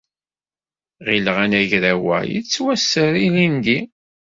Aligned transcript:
Ɣileɣ 1.05 1.37
anagraw-a 1.45 2.19
yettwaser 2.33 3.13
ilindi. 3.25 3.79